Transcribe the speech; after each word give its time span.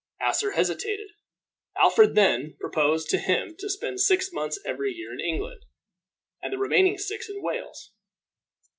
Asser 0.19 0.53
hesitated. 0.53 1.11
Alfred 1.79 2.15
then 2.15 2.57
proposed 2.59 3.09
to 3.11 3.19
him 3.19 3.55
to 3.59 3.69
spend 3.69 3.99
six 3.99 4.31
months 4.31 4.59
every 4.65 4.91
year 4.93 5.13
in 5.13 5.19
England, 5.19 5.61
and 6.41 6.51
the 6.51 6.57
remaining 6.57 6.97
six 6.97 7.29
in 7.29 7.39
Wales. 7.43 7.91